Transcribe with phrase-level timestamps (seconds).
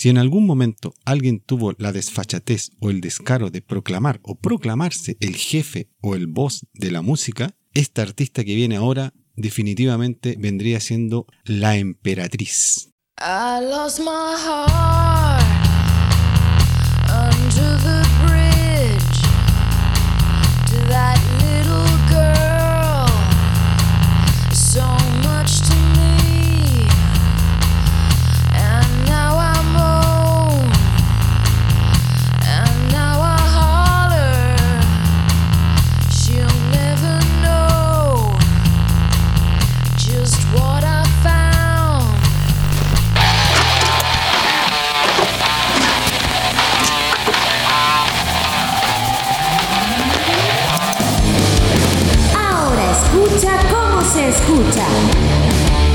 [0.00, 5.18] Si en algún momento alguien tuvo la desfachatez o el descaro de proclamar o proclamarse
[5.20, 10.80] el jefe o el voz de la música, esta artista que viene ahora definitivamente vendría
[10.80, 12.88] siendo la emperatriz.
[13.18, 14.80] I lost my heart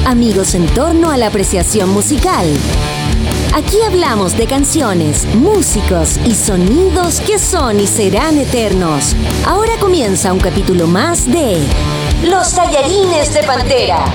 [0.05, 2.45] Amigos en torno a la apreciación musical.
[3.55, 9.15] Aquí hablamos de canciones, músicos y sonidos que son y serán eternos.
[9.47, 11.57] Ahora comienza un capítulo más de
[12.23, 14.05] Los tallarines de Pantera.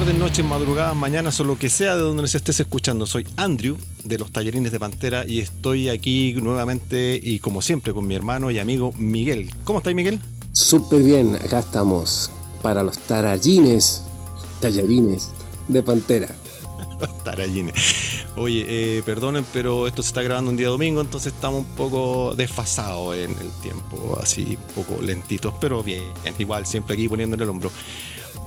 [0.00, 3.06] Tardes, noches, madrugadas, mañanas o lo que sea de donde nos estés escuchando.
[3.06, 8.04] Soy Andrew de los Tallerines de Pantera y estoy aquí nuevamente y como siempre con
[8.04, 9.54] mi hermano y amigo Miguel.
[9.62, 10.18] ¿Cómo estáis Miguel?
[10.50, 12.28] Súper bien, acá estamos
[12.60, 14.02] para los tarallines,
[14.60, 15.30] tallarines
[15.68, 16.28] de Pantera.
[17.24, 17.74] Tarallines.
[18.34, 22.34] Oye, eh, perdonen, pero esto se está grabando un día domingo, entonces estamos un poco
[22.34, 26.02] desfasados en el tiempo, así un poco lentitos, pero bien,
[26.40, 27.70] igual siempre aquí poniéndole el hombro.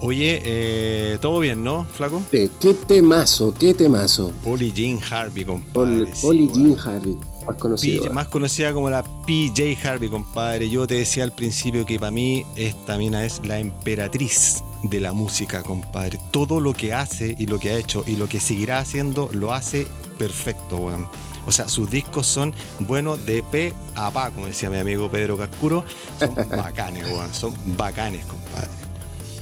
[0.01, 2.21] Oye, eh, todo bien, ¿no, Flaco?
[2.31, 4.31] Eh, ¿Qué temazo, qué temazo?
[4.43, 5.73] Polly Jean Harvey, compadre.
[6.05, 6.75] Pol- sí, Polly bueno.
[6.75, 7.17] Jean Harvey,
[7.47, 8.03] más conocido.
[8.03, 10.69] PJ, más conocida como la PJ Harvey, compadre.
[10.69, 15.13] Yo te decía al principio que para mí esta mina es la emperatriz de la
[15.13, 16.19] música, compadre.
[16.29, 19.51] Todo lo que hace y lo que ha hecho y lo que seguirá haciendo lo
[19.53, 19.87] hace
[20.19, 21.07] perfecto, weón.
[21.47, 25.37] O sea, sus discos son buenos de pe a pa, como decía mi amigo Pedro
[25.37, 25.85] Cascuro.
[26.19, 27.33] Son bacanes, weón.
[27.33, 28.36] Son bacanes, compadre.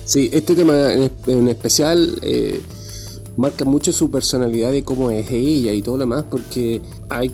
[0.05, 2.61] Sí, este tema en, especial eh,
[3.37, 6.79] marca mucho su personalidad de cómo es ella y todo lo demás, porque
[7.09, 7.31] hay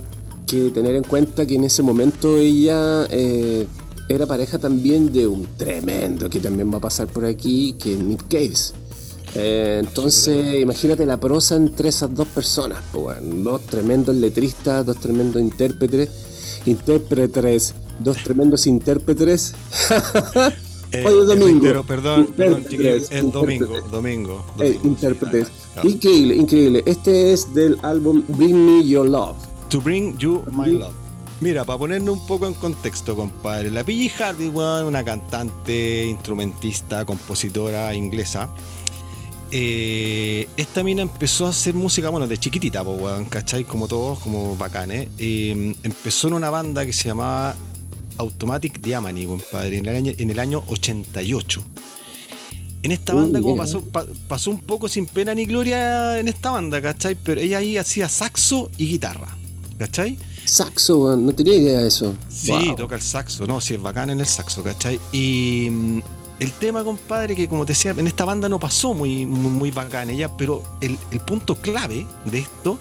[0.48, 3.68] que tener en cuenta que en ese momento ella eh,
[4.08, 8.00] era pareja también de un tremendo que también va a pasar por aquí, que es
[8.00, 8.74] Nick Caves.
[9.36, 13.44] Eh, entonces, imagínate la prosa entre esas dos personas, po, weón.
[13.44, 16.10] dos tremendos letristas, dos tremendos intérpretes,
[16.66, 19.54] intérpretes, dos tremendos intérpretes.
[20.94, 21.46] Eh, Oye, domingo.
[21.62, 24.46] reitero, perdón, perdón, es domingo, domingo.
[24.60, 25.48] Eh, domingo, intérpretes.
[25.74, 25.90] claro.
[25.90, 26.84] Increíble, increíble.
[26.86, 29.38] Este es del álbum Bring Me Your Love.
[29.70, 30.94] To bring you my love.
[31.40, 37.96] Mira, para ponernos un poco en contexto, compadre, la PG weón, una cantante, instrumentista, compositora
[37.96, 38.50] inglesa.
[39.50, 42.98] eh, esta mina empezó a hacer música, bueno, de chiquitita, po,
[43.30, 43.64] ¿cachai?
[43.64, 45.08] Como todos, como bacanes.
[45.18, 47.56] Eh, empezó en una banda que se llamaba
[48.22, 51.64] Automatic Diamond, compadre, en el año, en el año 88.
[52.84, 56.28] En esta banda, Uy, como pasó, pa- pasó un poco sin pena ni gloria en
[56.28, 57.16] esta banda, ¿cachai?
[57.16, 59.28] Pero ella ahí hacía saxo y guitarra,
[59.78, 60.18] ¿cachai?
[60.46, 62.16] Saxo, no tenía idea de eso.
[62.30, 62.76] Sí, Wow.
[62.76, 65.00] toca el saxo, no, sí, es bacán en el saxo, ¿cachai?
[65.12, 66.00] Y mm,
[66.40, 69.70] el tema, compadre, que como te decía, en esta banda no pasó muy, muy, muy
[69.72, 72.80] bacán ella, pero el, el punto clave de esto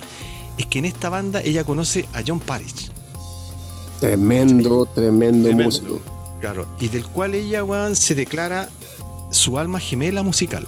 [0.57, 2.91] es que en esta banda ella conoce a John Parrish.
[4.01, 5.65] Tremendo, tremendo, Tremendo.
[5.65, 6.01] músico.
[6.41, 8.69] Claro, y del cual ella, weón, se declara
[9.31, 10.67] su alma gemela musical.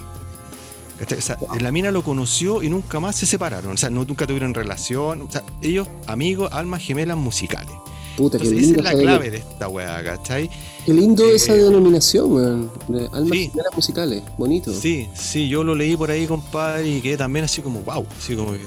[1.01, 3.73] O sea, la mina lo conoció y nunca más se separaron.
[3.73, 5.23] O sea, no, nunca tuvieron relación.
[5.23, 7.73] O sea, ellos, amigos, almas gemelas musicales.
[8.15, 8.77] Puta, qué Entonces, esa lindo.
[8.79, 10.49] es la esa clave de- esta weá, ¿cachai?
[10.85, 12.71] Qué lindo Eh, esa denominación, weón.
[12.87, 13.49] De almas sí.
[13.49, 14.23] gemelas musicales.
[14.37, 14.71] Bonito.
[14.71, 18.35] Sí, sí, yo lo leí por ahí, compadre, y quedé también así como, wow, así
[18.35, 18.59] como que.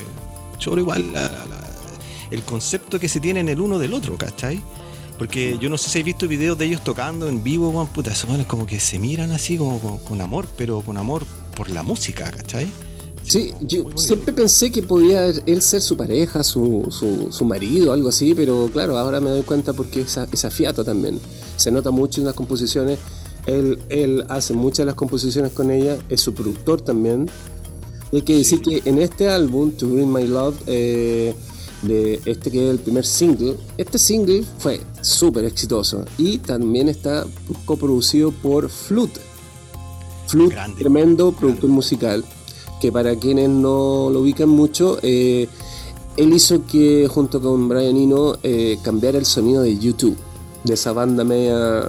[0.58, 1.30] Choro igual la-
[2.30, 4.60] el concepto que se tiene en el uno del otro, ¿cachai?
[5.18, 8.12] Porque yo no sé si habéis visto videos de ellos tocando en vivo, weón, puta,
[8.12, 11.70] esos weones como que se miran así como con, con amor, pero con amor por
[11.70, 12.66] la música, ¿cachai?
[13.26, 18.10] Sí, yo siempre pensé que podía él ser su pareja, su, su, su marido, algo
[18.10, 21.18] así, pero claro, ahora me doy cuenta porque esa, esa fiata también.
[21.56, 23.00] Se nota mucho en las composiciones.
[23.46, 27.28] Él, él hace muchas de las composiciones con ella, es su productor también.
[28.12, 31.34] Hay que decir que en este álbum, To Bring My Love, eh,
[31.82, 37.26] de este que es el primer single, este single fue súper exitoso y también está
[37.64, 39.20] coproducido por Flute.
[40.26, 40.78] Flute, Grande.
[40.78, 42.24] tremendo productor musical,
[42.80, 45.48] que para quienes no lo ubican mucho, eh,
[46.16, 50.16] él hizo que junto con Brian Eno eh, cambiara el sonido de YouTube.
[50.64, 51.88] de esa banda media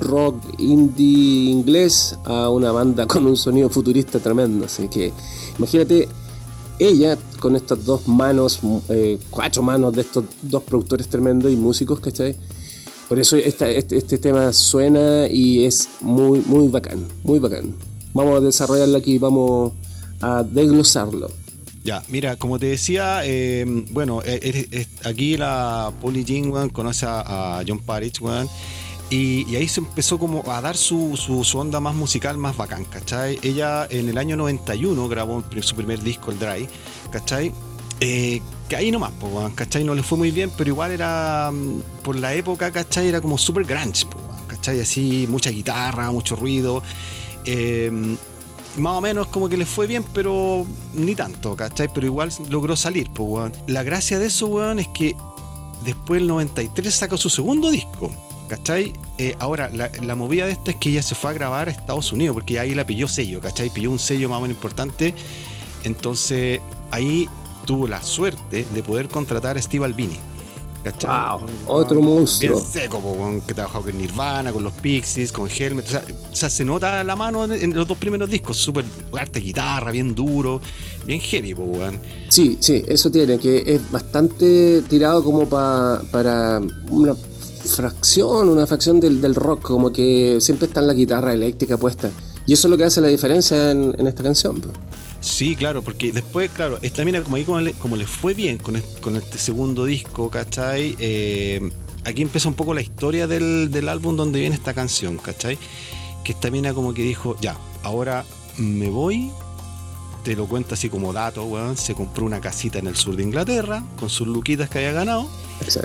[0.00, 4.64] rock indie inglés a una banda con un sonido futurista tremendo.
[4.64, 5.12] Así que
[5.58, 6.08] imagínate
[6.78, 12.00] ella con estas dos manos, eh, cuatro manos de estos dos productores tremendos y músicos,
[12.00, 12.36] ¿cachai?
[13.08, 17.74] Por eso este, este, tema suena y es muy, muy bacán, muy bacán.
[18.12, 19.72] Vamos a desarrollarlo aquí, vamos
[20.20, 21.30] a desglosarlo.
[21.84, 27.78] Ya, mira, como te decía, eh, bueno, eh, aquí la Polly Jean conoce a, John
[27.78, 28.18] Parrish,
[29.08, 33.38] y, ahí se empezó como a dar su, su, onda más musical, más bacán, ¿cachai?
[33.42, 36.68] Ella en el año 91 grabó su primer disco, el Dry,
[37.10, 37.52] ¿cachai?
[38.00, 39.84] Eh, que ahí nomás, pues, ¿cachai?
[39.84, 43.08] No le fue muy bien, pero igual era, mm, por la época, ¿cachai?
[43.08, 44.06] Era como super grunge,
[44.48, 44.80] ¿cachai?
[44.80, 46.82] Así, mucha guitarra, mucho ruido.
[47.44, 48.16] Eh,
[48.76, 51.88] más o menos como que le fue bien, pero ni tanto, ¿cachai?
[51.94, 55.16] Pero igual logró salir, pues, La gracia de eso, weón, es que
[55.84, 58.10] después el 93 sacó su segundo disco,
[58.48, 58.92] ¿Cachai?
[59.18, 62.12] Eh, ahora, la, movida de esto es que ella se fue a grabar a Estados
[62.12, 63.70] Unidos, porque ahí la pilló sello, ¿cachai?
[63.70, 65.14] Pilló un sello más o menos importante.
[65.84, 66.60] Entonces,
[66.90, 67.28] ahí
[67.64, 70.18] tuvo la suerte de poder contratar a Steve Albini.
[70.84, 71.10] ¿Cachai?
[71.10, 72.58] Wow, otro monstruo.
[72.58, 75.84] Bien seco, que trabajó con Nirvana, con los Pixies, con Helmet.
[76.30, 78.56] O sea, se nota la mano en, los dos primeros discos.
[78.56, 78.84] Súper
[79.18, 80.60] arte guitarra, bien duro,
[81.04, 81.98] bien heavy, weón.
[82.28, 87.16] Sí, sí, eso tiene, que es bastante tirado como para una
[87.66, 92.10] fracción, una fracción del, rock, como que siempre está en la guitarra eléctrica puesta.
[92.46, 94.62] Y eso es lo que hace la diferencia en, esta canción.
[95.20, 99.38] Sí, claro, porque después, claro, esta mina, como ahí como le, fue bien con, este,
[99.38, 100.96] segundo disco, ¿cachai?
[100.98, 101.70] Eh,
[102.04, 105.58] aquí empieza un poco la historia del, del, álbum donde viene esta canción, ¿cachai?
[106.24, 108.24] Que esta mina como que dijo, ya, ahora
[108.58, 109.30] me voy,
[110.26, 113.22] te lo cuento así como dato, weón, se compró una casita en el sur de
[113.22, 115.28] Inglaterra, con sus luquitas que había ganado,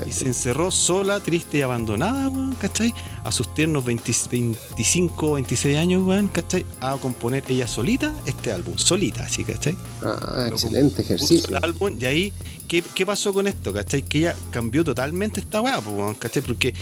[0.07, 2.91] y se encerró sola, triste y abandonada, weón, ¿cachai?
[3.23, 6.65] A sus tiernos 25, 26 años, weón, ¿cachai?
[6.79, 9.77] A componer ella solita este álbum, solita, ¿sí, cachai?
[10.01, 11.55] Ah, excelente ejercicio.
[11.55, 12.33] El álbum, y ahí,
[12.67, 14.01] ¿qué, pasó con esto, cachai?
[14.01, 16.41] Que ella cambió totalmente esta weá, weón, ¿cachai?
[16.41, 16.73] Porque,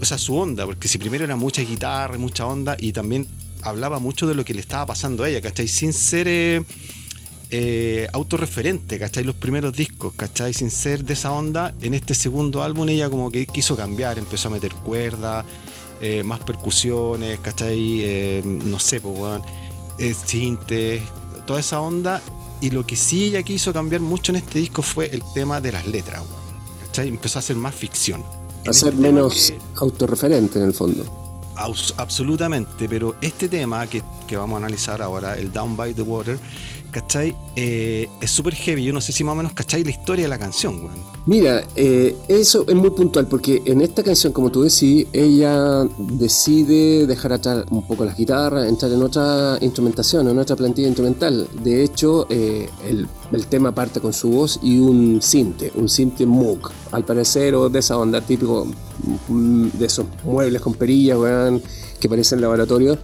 [0.00, 3.28] o sea, su onda, porque si primero era mucha guitarra, mucha onda, y también
[3.62, 5.68] hablaba mucho de lo que le estaba pasando a ella, ¿cachai?
[5.68, 6.26] Sin ser...
[6.28, 6.62] Eh,
[7.52, 9.24] eh, autorreferente, ¿cachai?
[9.24, 10.54] Los primeros discos, ¿cachai?
[10.54, 14.46] Sin ser de esa onda, en este segundo álbum ella como que quiso cambiar, empezó
[14.46, 15.44] a meter cuerdas,
[16.00, 18.02] eh, más percusiones, ¿cachai?
[18.02, 19.44] Eh, no sé, pues, bueno,
[20.24, 21.02] cintes,
[21.44, 22.22] toda esa onda.
[22.60, 25.72] Y lo que sí ella quiso cambiar mucho en este disco fue el tema de
[25.72, 26.22] las letras,
[26.86, 27.08] ¿cachai?
[27.08, 28.22] Empezó a hacer más ficción.
[28.64, 31.29] A ser este menos autorreferente en el fondo.
[31.56, 36.38] Absolutamente, pero este tema que, que, vamos a analizar ahora, el Down by the Water,
[36.90, 37.34] ¿cachai?
[37.56, 38.84] Eh, es súper heavy.
[38.84, 40.98] Yo no sé si más o menos cachai la historia de la canción, weón.
[41.26, 47.06] Mira, eh, eso es muy puntual porque en esta canción, como tú decís, ella decide
[47.06, 51.48] dejar atrás un poco las guitarras, entrar en otra instrumentación, en otra plantilla instrumental.
[51.62, 53.08] De hecho, eh, el,
[53.48, 57.78] tema parte con su voz y un cinte, un cinte Moog, al parecer, o de
[57.78, 58.66] esa onda típico
[59.28, 61.62] de esos muebles con perillas, weón,
[61.98, 62.98] que parecen laboratorios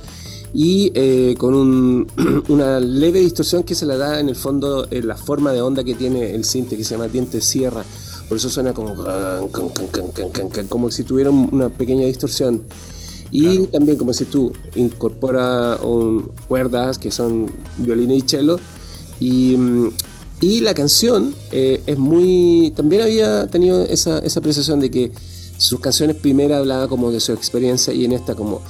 [0.57, 2.07] y eh, con
[2.49, 5.85] una leve distorsión que se le da en el fondo en la forma de onda
[5.85, 7.85] que tiene el cinte que se llama diente sierra.
[8.29, 8.95] Por eso suena como
[10.69, 12.63] como si tuviera una pequeña distorsión.
[13.31, 15.79] Y también como si tú incorpora
[16.49, 18.59] cuerdas que son violín y cello.
[19.21, 19.57] Y,
[20.41, 22.73] y la canción eh, es muy...
[22.75, 25.13] También había tenido esa, esa apreciación de que
[25.59, 28.63] sus canciones primero hablaba como de su experiencia y en esta como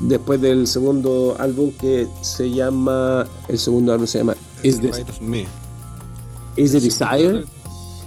[0.00, 4.88] después del segundo álbum que se llama, el segundo álbum se llama Is, the,
[6.56, 7.44] Is the Desire.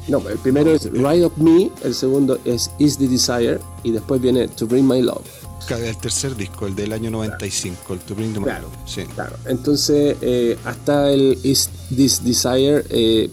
[0.08, 4.22] No, el primero es Ride of Me, el segundo es Is the Desire y después
[4.22, 5.26] viene To Bring My Love.
[5.68, 8.72] El tercer disco, el del año 95, el To Bring My Love.
[8.86, 9.04] Sí.
[9.16, 13.32] Claro, entonces eh, hasta el Is This Desire, eh,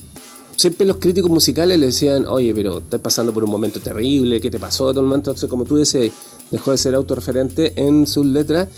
[0.56, 4.50] siempre los críticos musicales le decían, oye, pero estás pasando por un momento terrible, ¿qué
[4.50, 4.90] te pasó?
[4.90, 6.12] Todo el momento, entonces, como tú decías,
[6.50, 8.68] dejó de ser autorreferente en sus letras.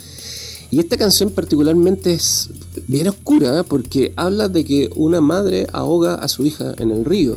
[0.70, 2.50] Y esta canción particularmente es
[2.88, 3.64] bien oscura ¿eh?
[3.64, 7.36] porque habla de que una madre ahoga a su hija en el río.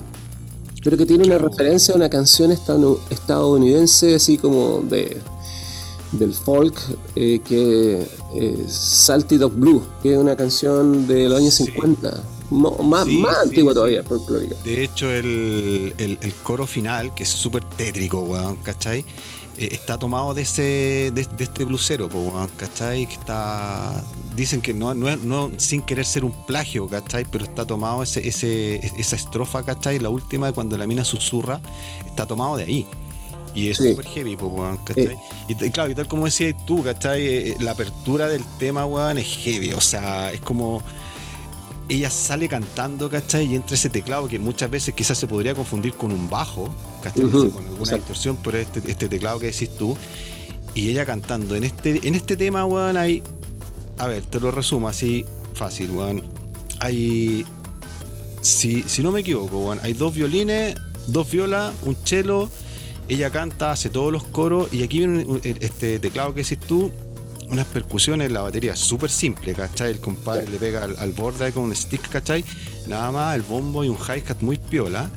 [0.83, 5.17] Pero que tiene una referencia a una canción estadounidense así como de
[6.13, 6.73] del folk
[7.15, 12.23] eh, que es eh, Salty Dog Blue, que es una canción de los años 50.
[12.49, 14.55] Más, más antigua todavía, folclórica.
[14.63, 19.05] De hecho, el, el, el, coro final, que es súper tétrico, weón, ¿cachai?
[19.57, 22.09] Eh, está tomado de ese de, este blusero,
[22.57, 23.07] ¿cachai?
[23.07, 24.03] Que está
[24.35, 27.25] dicen que no, no, sin querer ser un plagio, ¿cachai?
[27.25, 29.99] Pero está tomado ese, ese, esa estrofa, ¿cachai?
[29.99, 31.59] La última, cuando la mina susurra,
[32.05, 32.87] está tomado de ahí.
[33.55, 35.17] Y es súper heavy, pues, weón, ¿cachai?
[35.47, 37.25] Y, claro, y tal como decías tú, ¿cachai?
[37.25, 39.73] Eh, la apertura del tema, weón, es heavy.
[39.73, 40.83] O sea, es como
[41.89, 43.45] ella sale cantando, ¿cachai?
[43.45, 47.29] Y entra ese teclado que muchas veces quizás se podría confundir con un bajo, ¿cachai?
[47.29, 49.95] con alguna distorsión, pero este, este, teclado que decís tú.
[50.75, 51.55] Y ella cantando.
[51.55, 53.23] En este, en este tema, weón, hay.
[53.97, 56.23] A ver, te lo resumo así fácil, weón.
[56.79, 57.45] Hay.
[58.41, 60.75] Si, si no me equivoco, weón, hay dos violines,
[61.07, 62.49] dos violas, un cello.
[63.09, 64.71] Ella canta, hace todos los coros.
[64.73, 65.25] Y aquí viene
[65.61, 66.91] este teclado que decís tú
[67.49, 69.91] unas percusiones, la batería súper simple, ¿cachai?
[69.91, 72.43] El compadre le pega al, borde con un stick, ¿cachai?
[72.87, 75.09] Nada más el bombo y un hi-hat muy piola.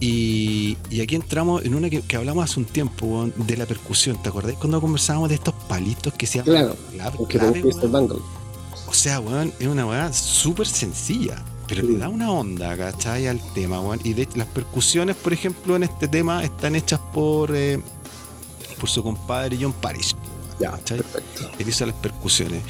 [0.00, 4.56] Y, aquí entramos en una que, hablamos hace un tiempo, de la percusión, ¿te acordás?
[4.56, 7.62] Cuando conversábamos de estos palitos que se llaman claro, clave,
[8.88, 13.28] O sea, weón, es una weá súper sencilla, pero le da una onda, ¿cachai?
[13.28, 14.00] Al tema, weón.
[14.02, 17.80] Y de las percusiones, por ejemplo, en este tema están hechas por, eh,
[18.80, 20.16] por su compadre John Parrish.
[20.62, 21.50] Ya, perfecto.
[21.66, 22.62] Hizo las percusiones.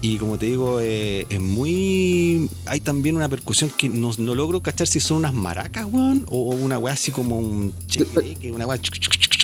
[0.00, 2.48] Y como te digo, eh, es muy.
[2.66, 6.50] Hay también una percusión que no, no, logro cachar si son unas maracas, weón, o,
[6.54, 8.80] una weá así como un cheque, una weá.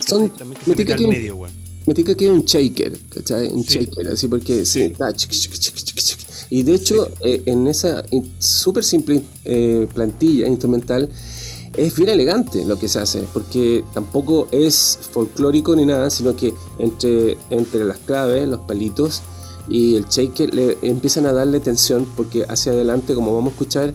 [0.06, 0.32] Son.
[0.66, 1.52] Me tica que, medio, weón.
[1.86, 3.48] Me que es un shaker, ¿cachai?
[3.48, 5.12] Un shaker, así porque sí, está.
[6.50, 8.04] Y de hecho, eh, en esa
[8.38, 11.08] súper simple eh, plantilla instrumental,
[11.76, 16.54] es bien elegante lo que se hace, porque tampoco es folclórico ni nada, sino que
[16.78, 19.22] entre, entre las claves, los palitos
[19.68, 23.94] y el shaker le empiezan a darle tensión, porque hacia adelante, como vamos a escuchar,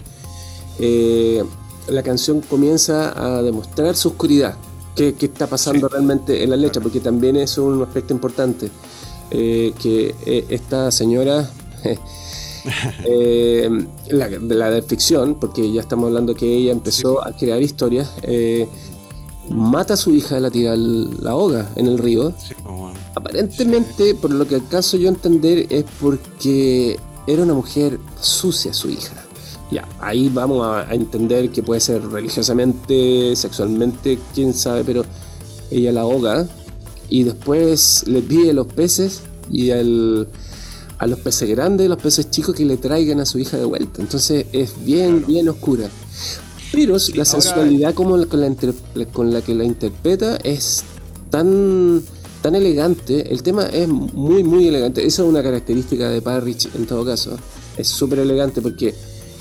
[0.79, 1.43] eh,
[1.87, 4.55] la canción comienza a demostrar su oscuridad,
[4.95, 8.71] qué, está pasando realmente en la letra, porque también es un aspecto importante,
[9.31, 11.49] eh, que eh, esta señora...
[13.05, 13.69] eh,
[14.09, 18.13] la, de la de ficción, porque ya estamos hablando que ella empezó a crear historias,
[18.23, 18.67] eh,
[19.49, 22.33] mata a su hija, la tira, la ahoga en el río.
[23.15, 28.89] Aparentemente, por lo que alcanzo yo a entender, es porque era una mujer sucia su
[28.89, 29.23] hija.
[29.71, 35.03] Ya, ahí vamos a, entender que puede ser religiosamente, sexualmente, quién sabe, pero
[35.69, 36.47] ella la ahoga
[37.09, 40.27] y después le pide los peces y el
[40.97, 43.65] a los peces grandes y los peces chicos que le traigan a su hija de
[43.65, 44.01] vuelta.
[44.01, 45.89] Entonces es bien, bien oscura.
[46.71, 48.55] Pero la sensualidad como con, la
[49.13, 50.83] con la que la interpreta es
[51.29, 52.01] tan,
[52.41, 53.31] tan elegante.
[53.31, 55.05] El tema es muy, muy elegante.
[55.05, 57.37] Esa es una característica de Parrish en todo caso.
[57.77, 58.93] Es súper elegante porque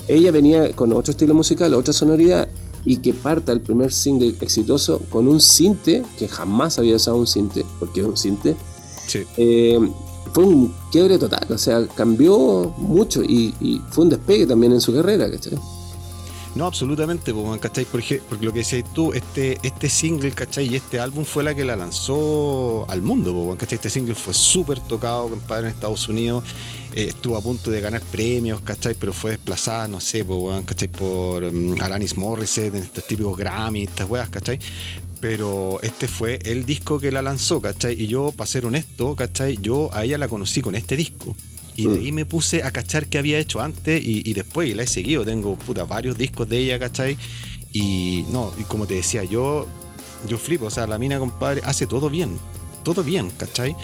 [0.07, 2.47] ella venía con otro estilo musical, otra sonoridad
[2.85, 7.27] y que parta el primer single exitoso con un cinte, que jamás había usado un
[7.27, 8.55] cinte, porque es un cinte,
[9.07, 9.23] sí.
[9.35, 9.77] Eh,
[10.37, 14.93] fue un quiebre total, o sea, cambió mucho y, fue un despegue también en su
[14.93, 15.57] carrera, ¿cachai?
[16.53, 17.85] No, absolutamente, ¿cachai?
[17.85, 20.67] Porque, lo que decías tú, este, este single, ¿cachai?
[20.67, 23.77] Y este álbum fue la que la lanzó al mundo, ¿cachai?
[23.77, 26.43] Este single fue súper tocado, compadre, en Estados Unidos.
[26.93, 28.93] Eh, estuvo a punto de ganar premios, ¿cachai?
[28.93, 30.23] Pero fue desplazada, no sé,
[30.67, 30.87] ¿cachai?
[30.87, 34.59] Por um, Alanis Morissette, estos típicos Grammy, estas weas, ¿cachai?
[35.19, 38.01] Pero este fue el disco que la lanzó, ¿cachai?
[38.01, 39.57] Y yo, para ser honesto, ¿cachai?
[39.61, 41.35] Yo a ella la conocí con este disco.
[41.75, 42.01] Y de mm.
[42.01, 45.23] ahí me puse a cachar qué había hecho antes y, después y la he seguido.
[45.23, 47.17] Tengo puta, varios discos de ella, ¿cachai?
[47.71, 49.67] Y no, y como te decía, yo,
[50.27, 52.37] yo flipo, o sea, la mina, compadre, hace todo bien.
[52.83, 53.75] Todo bien, ¿cachai?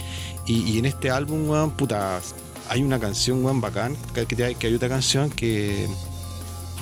[0.48, 2.22] Y, en este álbum, weón, puta,
[2.70, 5.88] hay una canción, weón, bacán, que, que, que hay otra canción que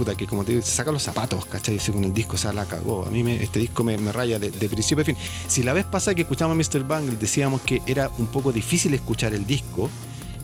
[0.06, 1.78] que como te digo, se saca los zapatos, ¿cachai?
[1.78, 3.06] con el disco, o sea, la cagó.
[3.06, 5.18] A mí me, este disco me, raya de, principio a fin.
[5.48, 6.86] Si la vez pasada que escuchamos a Mr.
[6.86, 9.90] Bangle decíamos que era un poco difícil escuchar el disco,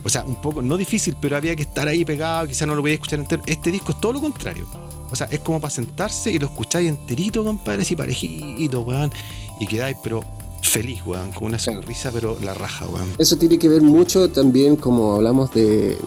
[0.04, 2.82] o sea, un poco, no difícil, pero había que estar ahí pegado, quizás no lo
[2.82, 3.42] podía escuchar entero.
[3.46, 4.68] Este disco es todo lo contrario.
[5.10, 9.12] O sea, es como para sentarse y lo escucháis enterito, compadre, así parejito, weón,
[9.60, 10.24] y quedáis, pero
[10.62, 13.08] feliz, weón, con una sonrisa, pero la raja, weón.
[13.18, 15.98] Eso tiene que ver mucho también, como hablamos de,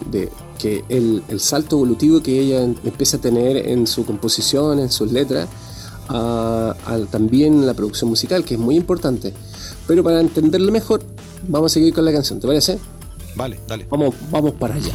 [0.59, 5.49] que el, salto evolutivo que ella empieza a tener en su composición, en sus letras,
[6.09, 6.75] a,
[7.09, 9.33] también la producción musical, que es muy importante.
[9.87, 11.03] Pero para entenderlo mejor,
[11.47, 12.79] vamos a seguir con la canción, ¿te parece?
[13.35, 13.87] Vale, dale.
[13.89, 14.93] Vamos, vamos para allá.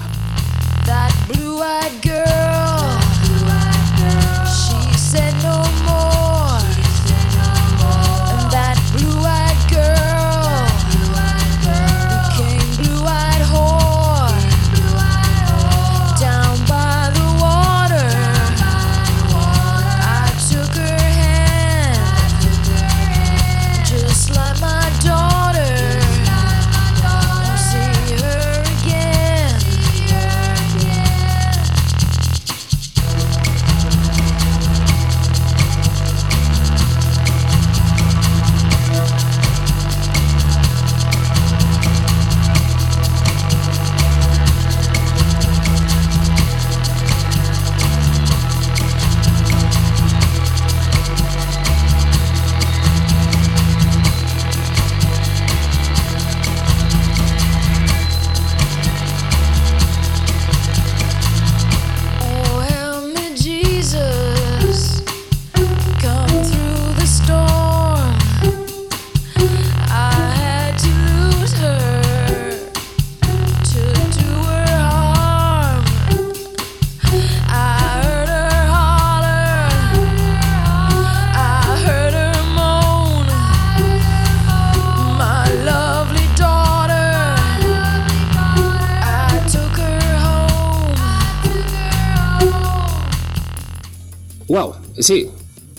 [94.98, 95.28] Sí,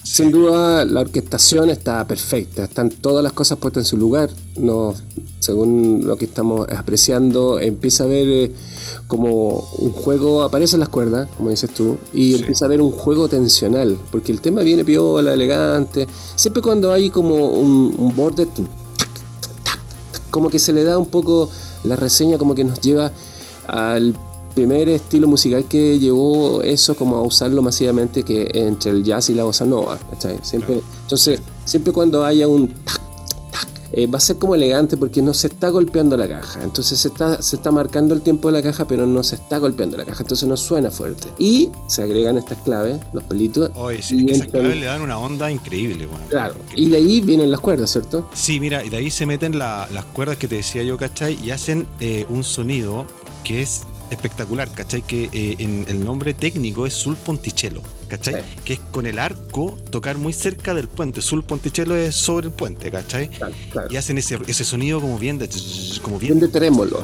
[0.03, 4.29] sin duda la orquestación está perfecta, están todas las cosas puestas en su lugar.
[4.55, 4.95] No,
[5.39, 8.51] según lo que estamos apreciando, empieza a ver eh,
[9.07, 13.27] como un juego, aparecen las cuerdas, como dices tú, y empieza a ver un juego
[13.27, 16.07] tensional, porque el tema viene piola, elegante.
[16.35, 18.47] Siempre cuando hay como un, un borde,
[20.31, 21.49] como que se le da un poco
[21.83, 23.11] la reseña, como que nos lleva
[23.67, 24.15] al
[24.57, 29.35] primer estilo musical que llevó eso como a usarlo masivamente que entre el jazz y
[29.35, 29.99] la bossa nova,
[30.41, 32.73] Siempre, Entonces, siempre cuando haya un
[33.91, 36.63] eh, va a ser como elegante porque no se está golpeando la caja.
[36.63, 39.59] Entonces se está, se está marcando el tiempo de la caja, pero no se está
[39.59, 40.23] golpeando la caja.
[40.23, 41.27] Entonces no suena fuerte.
[41.37, 43.69] Y se agregan estas claves, los pelitos.
[44.09, 46.07] y esas claves le dan una onda increíble.
[46.29, 46.55] claro.
[46.75, 48.27] Y de ahí vienen las cuerdas, ¿cierto?
[48.33, 51.37] Sí, mira, y de ahí se meten las cuerdas que te decía yo, ¿cachai?
[51.43, 53.05] Y hacen eh, un sonido
[53.43, 55.01] que es espectacular, ¿cachai?
[55.01, 58.43] Que eh, en el nombre técnico es Sul Ponticello, ¿cachai?
[58.63, 61.21] Que es con el arco tocar muy cerca del puente.
[61.21, 63.29] Sul Ponticello es sobre el puente, ¿cachai?
[63.89, 65.49] Y hacen ese, ese sonido como bien de,
[66.01, 67.03] como bien, de trémolo.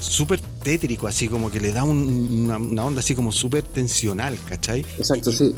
[0.00, 4.80] Súper tétrico, así como que le da una, onda así como súper tensional, ¿cachai?
[4.98, 5.54] Exacto, sí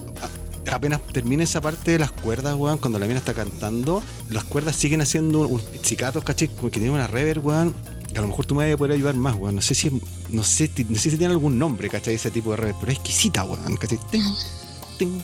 [0.73, 4.77] apenas termina esa parte de las cuerdas, weón, cuando la mina está cantando, las cuerdas
[4.77, 6.49] siguen haciendo unos pizzicatos, ¿cachai?
[6.49, 7.75] Como que tiene una reverb, weón,
[8.15, 9.57] a lo mejor tú me vas a poder ayudar más, weón.
[9.57, 9.91] No sé si
[10.31, 12.15] no sé, no sé si tiene algún nombre, ¿cachai?
[12.15, 13.99] Ese tipo de reverb, pero es exquisita, weón, ¿cachai?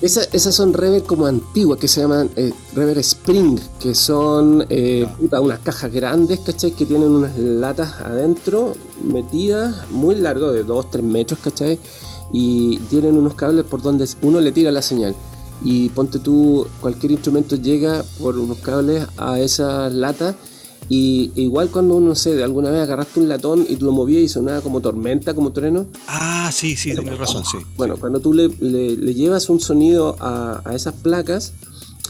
[0.03, 5.61] esas son reverb como antiguas que se llaman eh, reverb spring, que son eh, unas
[5.61, 6.73] cajas grandes, ¿cachai?
[6.73, 11.79] Que tienen unas latas adentro metidas, muy largo, de 2-3 metros, ¿cachai?
[12.33, 15.15] Y tienen unos cables por donde uno le tira la señal.
[15.63, 20.35] Y ponte tú, cualquier instrumento llega por unos cables a esas latas
[20.89, 24.23] y igual cuando uno, sé, de alguna vez agarraste un latón y tú lo movías
[24.23, 25.87] y sonaba como tormenta, como trueno.
[26.09, 27.59] Ah, sí, sí, tienes razón, sí.
[27.77, 31.53] Bueno, cuando tú le, llevas un sonido a, esas placas,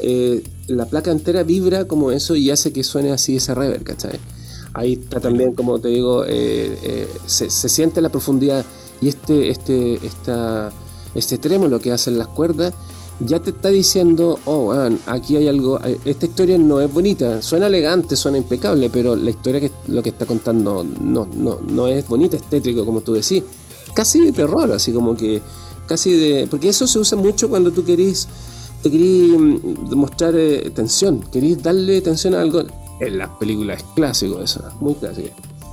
[0.01, 4.19] eh, la placa entera vibra como eso y hace que suene así ese reverb, ¿cachai?
[4.73, 8.65] Ahí está también, como te digo, eh, eh, se, siente la profundidad
[9.03, 10.73] y este, este, esta,
[11.15, 12.73] este trémolo que hacen las cuerdas
[13.21, 14.73] ya te está diciendo, oh,
[15.07, 19.31] aquí hay algo, eh, esta historia no es bonita, suena elegante, suena impecable, pero la
[19.31, 23.43] historia que lo que está contando no, no, no es bonita, estético, como tú decís.
[23.95, 25.43] Casi de terror, así como que,
[25.87, 26.47] casi de...
[26.49, 28.29] Porque eso se usa mucho cuando tú querís,
[28.83, 32.63] te querís mm, demostrar eh, tensión, querís darle tensión a algo.
[33.01, 35.31] En las películas es clásico eso, muy clásico.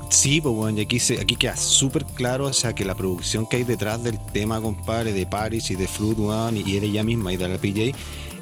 [0.09, 3.45] Sí, pues bueno, y aquí, se, aquí queda súper claro, o sea, que la producción
[3.45, 7.03] que hay detrás del tema, compadre, de Paris y de Fruit, One y de ella
[7.03, 7.91] misma y de la PJ,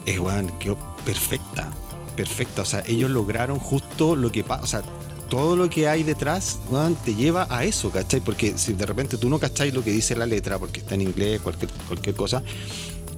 [0.06, 1.72] es, bueno, quedó perfecta,
[2.16, 2.62] perfecta.
[2.62, 4.84] O sea, ellos lograron justo lo que pasa, o sea,
[5.30, 8.22] todo lo que hay detrás, bueno, te lleva a eso, ¿cachai?
[8.22, 11.02] Porque si de repente tú no cacháis lo que dice la letra, porque está en
[11.02, 12.44] inglés, cualquier, cualquier cosa,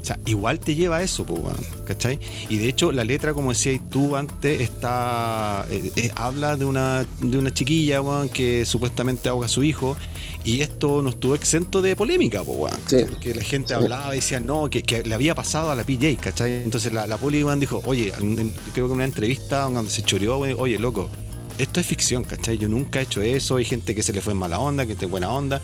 [0.02, 1.42] o sea, igual te lleva a eso, pues,
[1.86, 2.20] ¿cachai?
[2.50, 5.66] Y de hecho, la letra, como decías tú antes, está.
[5.70, 8.02] Eh, eh, habla de una, de una chiquilla,
[8.34, 9.98] que supuestamente ahoga a su hijo.
[10.44, 12.74] Y esto no estuvo exento de polémica, pues,
[13.20, 16.64] Que la gente hablaba y decía, no, que, le había pasado a la PJ, ¿cachai?
[16.64, 20.80] Entonces la, la poli, dijo, oye, creo que en una entrevista donde se choreó, oye,
[20.80, 21.10] loco,
[21.58, 22.58] esto es ficción, ¿cachai?
[22.58, 24.94] Yo nunca he hecho eso, hay gente que se le fue en mala onda, que
[24.94, 25.62] esté buena onda,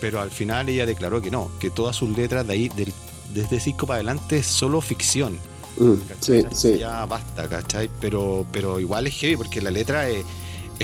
[0.00, 2.92] pero al final ella declaró que no, que todas sus letras de ahí, del
[3.32, 5.38] desde Cisco para adelante es solo ficción.
[5.78, 6.78] Mm, sí, sí.
[6.78, 7.90] Ya basta, ¿cachai?
[8.00, 10.24] Pero, pero igual es heavy porque la letra es,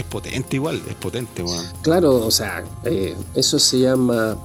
[0.08, 1.64] potente igual, es potente, weón.
[1.82, 4.36] Claro, o sea, eh, eso se llama...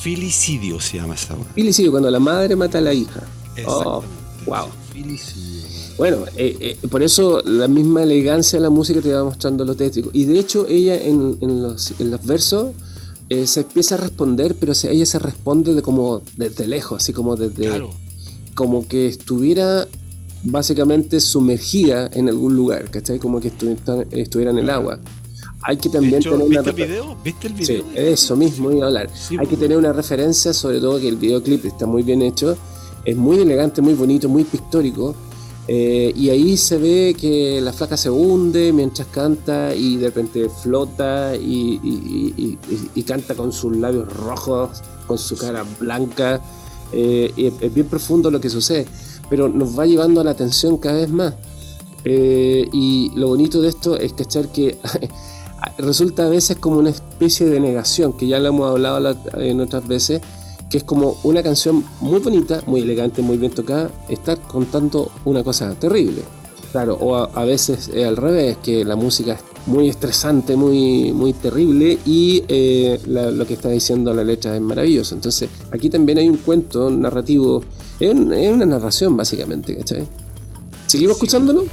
[0.00, 3.22] Filicidio se llama esa, Filicidio, cuando la madre mata a la hija.
[3.66, 4.02] Oh,
[4.46, 4.68] wow.
[4.92, 5.50] Filicidio.
[5.98, 9.74] Bueno, eh, eh, por eso la misma elegancia de la música te va mostrando lo
[9.74, 10.08] tétrico.
[10.14, 12.70] Y de hecho, ella en, en, los, en los versos
[13.30, 17.36] eh, se empieza a responder, pero ella se responde de como desde lejos, así como
[17.36, 17.88] desde...
[18.54, 19.86] Como que estuviera
[20.42, 23.20] básicamente sumergida en algún lugar, ¿cachai?
[23.20, 23.48] Como que
[24.10, 24.98] estuviera, en el agua.
[25.62, 26.60] Hay que también tener una...
[26.60, 27.16] el video?
[27.24, 27.84] ¿Viste el video?
[27.84, 29.08] Sí, eso mismo iba a hablar.
[29.30, 29.60] Hay que pues.
[29.60, 32.58] tener una referencia, sobre todo que el videoclip está muy bien hecho,
[33.04, 35.14] es muy elegante, muy bonito, muy pictórico
[35.68, 40.48] eh, y ahí se ve que la flaca se hunde mientras canta y de repente
[40.48, 42.58] flota y,
[43.06, 46.40] canta con sus labios rojos, con su cara blanca.
[46.92, 48.86] Eh, es bien profundo lo que sucede,
[49.28, 51.34] pero nos va llevando a la atención cada vez más.
[52.04, 54.78] Eh, y lo bonito de esto es cachar que
[55.78, 59.86] resulta a veces como una especie de negación, que ya lo hemos hablado en otras
[59.86, 60.20] veces,
[60.70, 65.42] que es como una canción muy bonita, muy elegante, muy bien tocada, estar contando una
[65.42, 66.22] cosa terrible.
[66.70, 71.32] Claro, o a, veces es al revés, que la música es muy estresante, muy, muy
[71.32, 75.16] terrible y eh, lo que está diciendo la letra es maravilloso.
[75.16, 77.64] Entonces aquí también hay un cuento narrativo,
[77.98, 80.06] es, una narración básicamente, ¿cachai?
[80.86, 81.64] ¿Seguimos escuchándolo?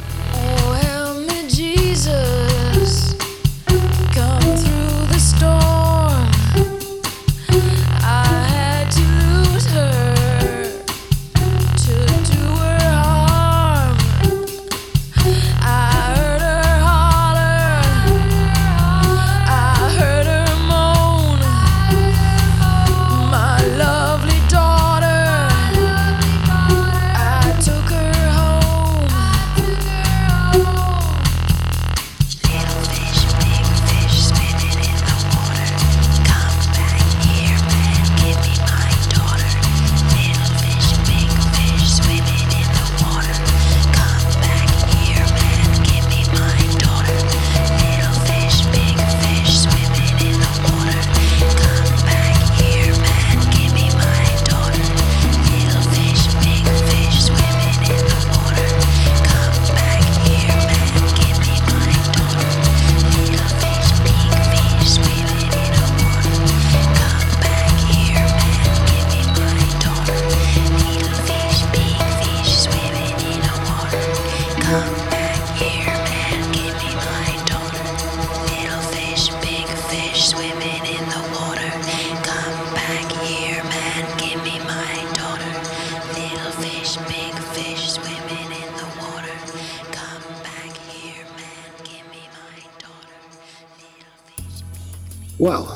[95.39, 95.67] Wow,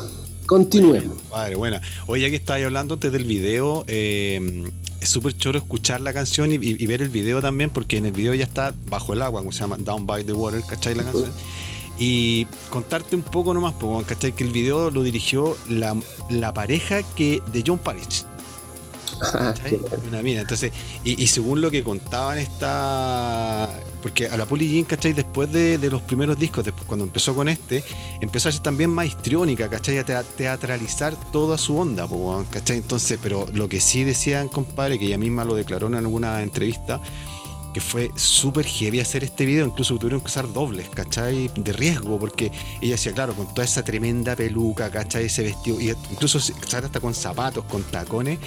[0.48, 1.22] continuemos.
[1.30, 1.82] Padre, buena.
[2.08, 6.58] Oye, que estabas hablando antes del video, eh, es súper choro escuchar la canción y,
[6.58, 9.60] ver el video también, porque en el video ya está bajo el agua, como se
[9.60, 10.96] llama Down by the Water, ¿cachai?
[10.96, 11.32] La canción.
[12.00, 13.76] Y contarte un poco nomás,
[14.08, 14.32] ¿cachai?
[14.32, 15.96] Que el video lo dirigió la,
[16.32, 18.26] la pareja que de John Parrish.
[20.08, 20.42] Una mina.
[20.42, 20.72] Entonces,
[21.04, 23.70] y, según lo que contaban esta.
[24.02, 25.14] Porque a la Poli Jean, ¿cachai?
[25.14, 27.84] Después de, los primeros discos, después cuando empezó con este,
[28.20, 30.00] empezó a ser también más histriónica, ¿cachai?
[30.00, 32.08] A teatralizar toda su onda,
[32.50, 32.78] ¿cachai?
[32.78, 37.00] Entonces, pero lo que sí decían, compadre, que ella misma lo declaró en alguna entrevista,
[37.74, 41.50] que fue súper heavy hacer este video, incluso tuvieron que usar dobles, ¿cachai?
[41.56, 45.26] De riesgo, porque ella decía, claro, con toda esa tremenda peluca, ¿cachai?
[45.26, 48.40] Ese vestido, y incluso hasta con zapatos, con tacones,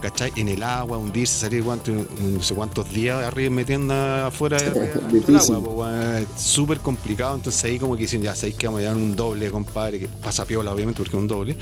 [0.00, 0.32] ¿cachai?
[0.36, 6.78] En el agua, hundirse, salir no sé cuántos días arriba metiendo afuera del agua, súper
[6.78, 10.00] complicado, entonces ahí como que dicen, ya sabéis que vamos a llevar un doble, compadre,
[10.00, 11.56] que pasa piola obviamente porque es un doble,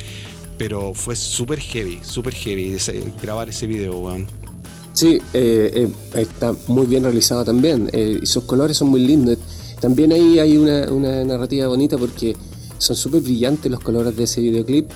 [0.56, 2.76] pero fue súper heavy, súper heavy
[3.20, 4.26] grabar ese video, weón.
[4.92, 9.38] Sí, eh, eh, está muy bien realizado también, eh, y sus colores son muy lindos.
[9.80, 12.36] También ahí hay una, una narrativa bonita porque
[12.78, 14.90] son súper brillantes los colores de ese videoclip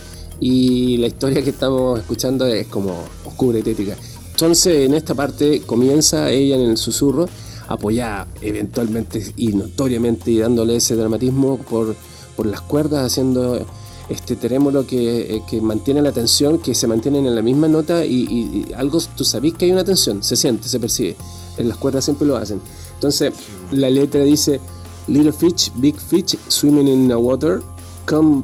[0.44, 3.96] y la historia que estamos escuchando es como oscura y tétrica.
[4.32, 7.28] Entonces en esta parte comienza ella en el susurro,
[7.68, 11.94] apoyada eventualmente y notoriamente y dándole ese dramatismo por,
[12.36, 13.64] por las cuerdas, haciendo
[14.08, 18.04] este terémolo que, eh, que, mantiene la tensión, que se mantienen en la misma nota
[18.04, 21.14] y, algo, tú sabes que hay una tensión, se siente, se percibe.
[21.56, 22.60] En las cuerdas siempre lo hacen.
[22.94, 23.32] Entonces
[23.70, 24.60] la letra dice,
[25.06, 27.62] Little fish, big fish, swimming in the water,
[28.06, 28.42] come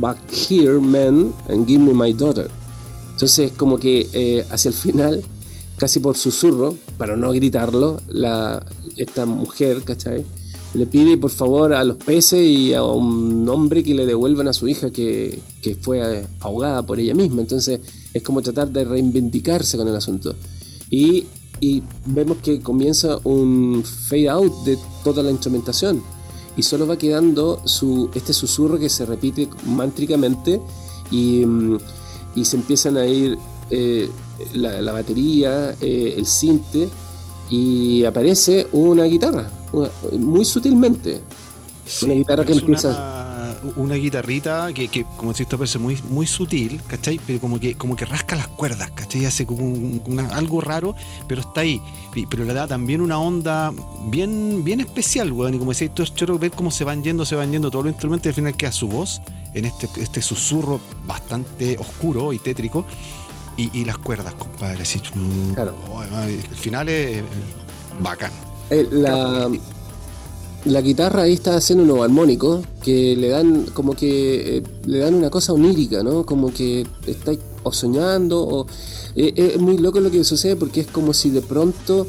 [0.00, 2.50] Back here, man, and give me my daughter.
[3.12, 5.22] Entonces, como que eh, hacia el final,
[5.78, 8.64] casi por susurro, para no gritarlo, la,
[8.96, 10.24] esta mujer, ¿cachai?
[10.74, 14.52] Le pide por favor a los peces y a un hombre que le devuelvan a
[14.52, 17.40] su hija que, que fue ahogada por ella misma.
[17.40, 17.80] Entonces,
[18.12, 20.34] es como tratar de reivindicarse con el asunto.
[20.90, 21.24] Y,
[21.60, 26.02] y vemos que comienza un fade out de toda la instrumentación
[26.56, 30.60] y solo va quedando su, este susurro que se repite mántricamente
[31.10, 31.78] y, mm,
[32.34, 33.38] y se empiezan a ir
[33.70, 34.08] eh,
[34.54, 36.88] la, batería, eh, el cinte
[37.50, 39.50] y aparece una guitarra,
[40.12, 41.20] muy sutilmente.
[42.02, 43.15] una guitarra que empieza una
[43.74, 47.20] guitarrita que, que como si esto parece muy, muy sutil, ¿cachai?
[47.26, 49.24] Pero como que, como que rasca las cuerdas, ¿cachai?
[49.24, 50.00] Hace como
[50.32, 50.94] algo raro,
[51.26, 51.80] pero está ahí.
[52.30, 53.72] Pero le da también una onda
[54.08, 55.54] bien, bien especial, weón.
[55.54, 57.84] Y como decía, esto es choro ver cómo se van yendo, se van yendo todos
[57.84, 59.20] los instrumentos y al final queda su voz
[59.54, 62.84] en este, este susurro bastante oscuro y tétrico.
[63.58, 64.82] Y, las cuerdas, compadre.
[64.82, 65.00] Así,
[65.54, 65.74] claro.
[66.26, 67.22] el final es
[68.00, 68.30] bacán.
[68.68, 69.48] Eh, la,
[70.66, 75.14] la guitarra ahí está haciendo unos armónicos que le dan como que eh, le dan
[75.14, 76.26] una cosa onírica, ¿no?
[76.26, 77.32] Como que está
[77.70, 78.66] soñando o
[79.14, 82.06] eh, eh, es muy loco lo que sucede porque es como si de pronto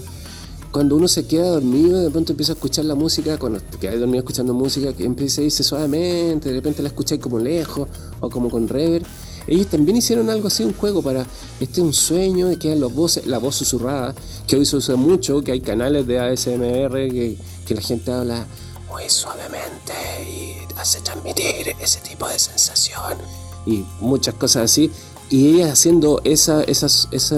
[0.72, 4.00] cuando uno se queda dormido, de pronto empieza a escuchar la música, cuando te quedas
[4.00, 7.88] dormido escuchando música, que empieza a irse suavemente, de repente la escucháis como lejos
[8.20, 9.06] o como con reverb.
[9.48, 11.26] Ellos también hicieron algo así, un juego para,
[11.60, 14.13] este es un sueño, de que los voces, la voz susurrada,
[14.46, 18.45] que hoy se usa mucho, que hay canales de ASMR que, que la gente habla
[18.89, 23.17] muy suavemente y hace transmitir ese tipo de sensación
[23.65, 24.89] y muchas cosas así.
[25.30, 27.38] Y ella haciendo esa, esas, esa,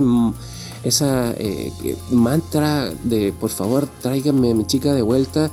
[0.84, 1.72] esa eh,
[2.12, 5.50] mantra de por favor tráiganme a mi chica de vuelta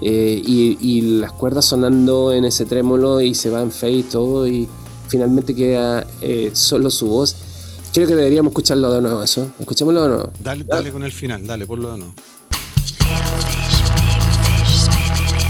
[0.00, 4.46] eh, y, las cuerdas sonando en ese trémolo y se va en fe y todo
[4.46, 4.68] y
[5.08, 7.36] finalmente queda eh, solo su voz.
[7.92, 9.50] Creo que deberíamos escucharlo de nuevo eso.
[9.58, 10.32] Escuchémoslo de nuevo.
[10.40, 12.14] Dale, dale con el final, dale, ponlo de nuevo.
[14.88, 15.47] Lost.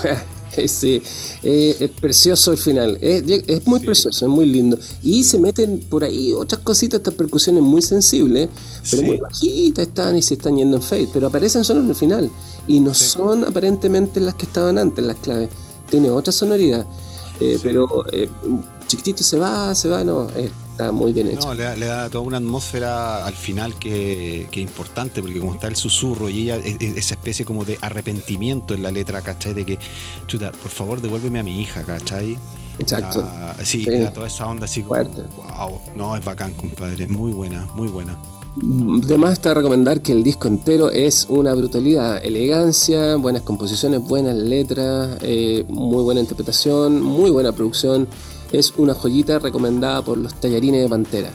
[0.66, 1.02] sí,
[1.42, 2.98] eh, es precioso el final.
[3.00, 4.78] Es, muy precioso, es muy lindo.
[5.02, 8.48] Y se meten por ahí otras cositas, estas percusiones muy sensibles,
[8.90, 11.94] pero muy bajitas están y se están yendo en fade, pero aparecen solo en el
[11.94, 12.30] final.
[12.66, 15.50] Y no son aparentemente las que estaban antes, las claves.
[15.90, 16.86] Tiene otra sonoridad.
[17.40, 18.28] Eh, pero eh,
[18.86, 20.28] chiquitito se va, se va, no
[20.76, 21.48] está muy bien hecho.
[21.48, 25.76] No, le da, toda una atmósfera al final que, es importante, porque como está el
[25.76, 29.54] susurro y ella, esa especie como de arrepentimiento en la letra, ¿cachai?
[29.54, 29.78] De que,
[30.26, 32.36] chuta, por favor, devuélveme a mi hija, ¿cachai?
[32.78, 33.24] Exacto.
[33.26, 37.88] Ah, sí, toda esa onda así como, wow, no, es bacán, compadre, muy buena, muy
[37.88, 38.18] buena.
[39.02, 45.18] Además está recomendar que el disco entero es una brutalidad, elegancia, buenas composiciones, buenas letras,
[45.22, 48.08] eh, muy buena interpretación, muy buena producción
[48.52, 51.30] es una joyita recomendada por los tallarines de Pantera.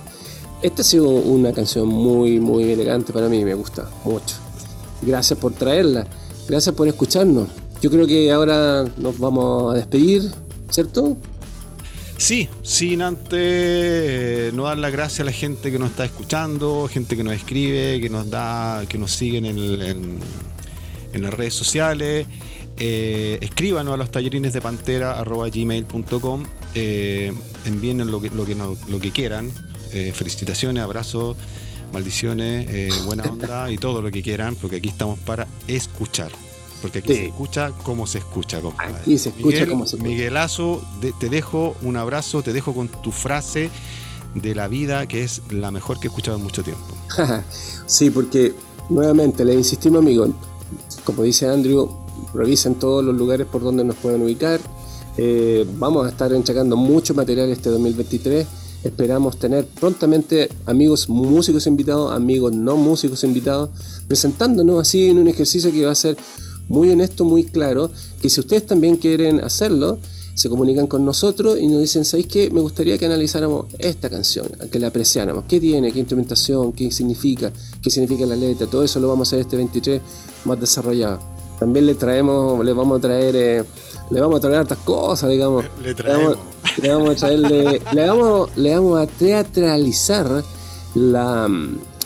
[0.62, 4.36] Esta ha sido una canción muy, muy elegante para mí, me gusta mucho.
[5.02, 6.06] Gracias por traerla,
[6.48, 7.48] gracias por escucharnos.
[7.82, 10.30] Yo creo que ahora nos vamos a despedir,
[10.70, 11.18] ¿cierto?
[12.22, 16.88] Sí, sin antes eh, no dar las gracias a la gente que nos está escuchando,
[16.88, 20.20] gente que nos escribe, que nos da, que nos siguen en,
[21.14, 22.28] las redes sociales.
[22.78, 25.20] Eh, escríbanos a los tallerines de pantera
[26.76, 27.34] eh,
[27.66, 29.52] envíen lo que, lo que, lo que quieran.
[29.94, 31.36] Eh, felicitaciones, abrazos
[31.92, 36.32] maldiciones, eh, buena onda y todo lo que quieran porque aquí estamos para escuchar.
[36.82, 38.96] Porque aquí se escucha como se escucha compadre.
[39.02, 40.10] aquí se escucha como se escucha.
[40.10, 40.82] Miguelazo,
[41.20, 43.70] te dejo un abrazo te dejo con tu frase
[44.34, 46.88] de la vida que es la mejor que he escuchado en mucho tiempo.
[47.86, 48.54] Sí, porque
[48.90, 50.30] nuevamente le insistimos amigos
[51.04, 51.90] como dice Andrew
[52.34, 54.60] revisen todos los lugares por donde nos pueden ubicar.
[55.18, 58.48] Eh, vamos a estar enchacando mucho material este 2023.
[58.84, 63.70] Esperamos tener prontamente amigos músicos invitados, amigos no músicos invitados,
[64.08, 66.18] presentándonos así en un ejercicio que va a ser
[66.68, 70.00] muy honesto, muy claro, que si ustedes también quieren hacerlo,
[70.34, 72.50] se comunican con nosotros y nos dicen, ¿sabéis qué?
[72.50, 75.44] Me gustaría que analizáramos esta canción, que la apreciáramos.
[75.48, 75.92] ¿Qué tiene?
[75.92, 76.72] ¿Qué instrumentación?
[76.72, 77.52] ¿Qué significa?
[77.84, 78.66] ¿Qué significa la letra?
[78.66, 80.02] Todo eso lo vamos a hacer este 23
[80.46, 81.20] más desarrollado
[81.62, 83.64] también le traemos, le vamos a traer, eh,
[84.12, 85.66] le vamos a traer hartas cosas, digamos.
[85.82, 86.38] Le, traemos.
[86.82, 90.44] Le vamos, a traerle, le vamos, le vamos a teatralizar
[90.96, 91.50] la,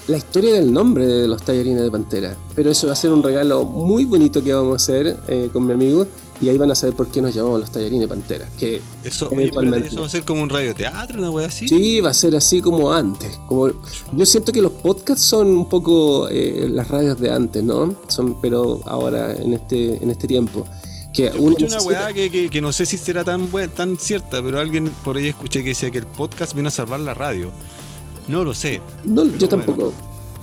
[0.07, 2.37] la historia del nombre de los tallarines de Pantera.
[2.55, 5.65] Pero eso va a ser un regalo muy bonito que vamos a hacer eh, con
[5.65, 6.05] mi amigo
[6.41, 8.47] y ahí van a saber por qué nos llamamos los tallarines Pantera.
[8.59, 11.67] Que eso, eso va a ser como un radioteatro, una wea así.
[11.67, 13.39] Sí, va a ser así como antes.
[13.47, 13.69] Como,
[14.13, 17.95] yo siento que los podcasts son un poco eh, las radios de antes, ¿no?
[18.07, 20.67] Son, pero ahora, en este, en este tiempo.
[21.15, 24.89] Que uno una weá que, que, no sé si será tan, tan cierta, pero alguien
[25.04, 27.51] por ahí escuché que decía que el podcast vino a salvar la radio.
[28.28, 28.82] No lo sé.
[29.06, 29.93] No, yo tampoco.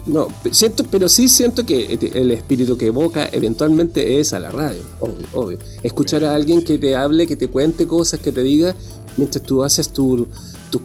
[0.06, 4.82] No, siento, pero sí siento que el espíritu que evoca eventualmente es a la radio,
[4.98, 5.58] obvio, obvio.
[5.82, 8.74] Escuchar a alguien que te hable, que te cuente cosas, que te diga,
[9.16, 10.26] mientras tú haces tus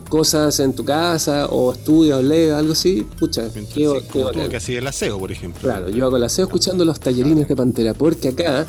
[0.07, 3.49] cosas en tu casa, o estudias, o lees, algo así, escucha.
[3.73, 4.03] qué,
[4.49, 5.61] que así el aseo, por ejemplo.
[5.61, 8.67] Claro, yo hago el aseo escuchando los tallerines de Pantera, porque acá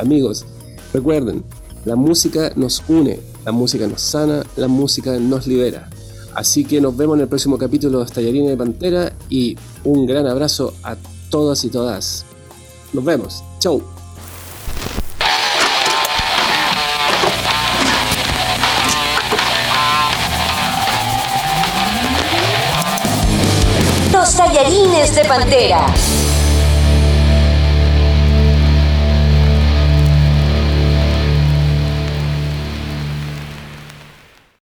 [0.00, 0.46] Amigos,
[0.92, 1.44] recuerden,
[1.84, 5.88] la música nos une, la música nos sana, la música nos libera.
[6.34, 10.26] Así que nos vemos en el próximo capítulo de Tallarines de Pantera y un gran
[10.26, 10.96] abrazo a
[11.28, 12.24] todas y todas.
[12.92, 13.42] Nos vemos.
[13.58, 13.82] Chau.
[24.40, 25.86] Tallarines de Pantera.